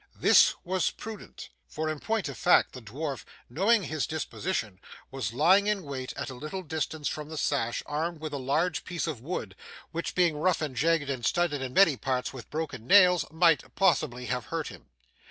This 0.15 0.55
was 0.65 0.89
prudent, 0.89 1.49
for 1.67 1.87
in 1.87 1.99
point 1.99 2.27
of 2.27 2.35
fact, 2.35 2.73
the 2.73 2.81
dwarf, 2.81 3.23
knowing 3.51 3.83
his 3.83 4.07
disposition, 4.07 4.79
was 5.11 5.31
lying 5.31 5.67
in 5.67 5.83
wait 5.83 6.11
at 6.17 6.31
a 6.31 6.33
little 6.33 6.63
distance 6.63 7.07
from 7.07 7.29
the 7.29 7.37
sash 7.37 7.83
armed 7.85 8.19
with 8.19 8.33
a 8.33 8.37
large 8.39 8.83
piece 8.83 9.05
of 9.05 9.21
wood, 9.21 9.55
which, 9.91 10.15
being 10.15 10.37
rough 10.37 10.59
and 10.63 10.75
jagged 10.75 11.11
and 11.11 11.23
studded 11.23 11.61
in 11.61 11.73
many 11.73 11.97
parts 11.97 12.33
with 12.33 12.49
broken 12.49 12.87
nails, 12.87 13.25
might 13.29 13.75
possibly 13.75 14.25
have 14.25 14.45
hurt 14.45 14.69
him. 14.69 14.87